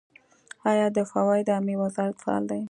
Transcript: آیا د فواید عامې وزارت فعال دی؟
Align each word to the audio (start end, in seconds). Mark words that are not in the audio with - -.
آیا 0.71 0.87
د 0.95 0.99
فواید 1.11 1.47
عامې 1.53 1.75
وزارت 1.81 2.15
فعال 2.23 2.43
دی؟ 2.49 2.59